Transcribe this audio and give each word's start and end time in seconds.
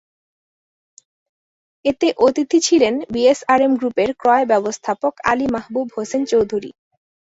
এতে 1.85 2.07
অতিথি 2.25 2.59
ছিলেন 2.67 2.93
বিএসআরএম 3.13 3.73
গ্রুপের 3.79 4.09
ক্রয় 4.21 4.45
ব্যবস্থাপক 4.51 5.13
আলী 5.31 5.47
মাহবুব 5.53 5.87
হোসেন 5.95 6.21
চৌধুরী। 6.31 6.71